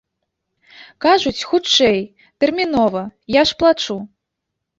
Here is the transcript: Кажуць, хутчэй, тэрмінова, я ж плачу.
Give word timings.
Кажуць, 1.05 1.47
хутчэй, 1.49 1.99
тэрмінова, 2.45 3.03
я 3.39 3.45
ж 3.53 3.61
плачу. 3.61 3.99